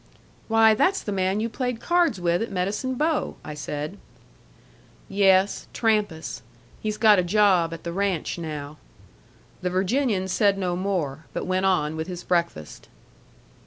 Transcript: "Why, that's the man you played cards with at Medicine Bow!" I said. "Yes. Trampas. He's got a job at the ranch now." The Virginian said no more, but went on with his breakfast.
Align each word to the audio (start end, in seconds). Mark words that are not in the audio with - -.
"Why, 0.47 0.73
that's 0.73 1.03
the 1.03 1.11
man 1.11 1.39
you 1.41 1.47
played 1.47 1.79
cards 1.79 2.19
with 2.19 2.41
at 2.41 2.49
Medicine 2.49 2.95
Bow!" 2.95 3.35
I 3.45 3.53
said. 3.53 3.99
"Yes. 5.07 5.67
Trampas. 5.73 6.41
He's 6.81 6.97
got 6.97 7.19
a 7.19 7.23
job 7.23 7.71
at 7.71 7.83
the 7.83 7.93
ranch 7.93 8.39
now." 8.39 8.77
The 9.61 9.69
Virginian 9.69 10.27
said 10.27 10.57
no 10.57 10.75
more, 10.75 11.25
but 11.33 11.45
went 11.45 11.67
on 11.67 11.95
with 11.95 12.07
his 12.07 12.23
breakfast. 12.23 12.89